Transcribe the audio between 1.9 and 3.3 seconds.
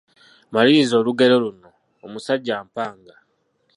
Omusajja mpanga,…..